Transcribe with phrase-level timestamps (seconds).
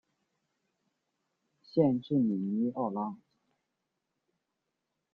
[1.61, 3.17] 县治米尼奥拉。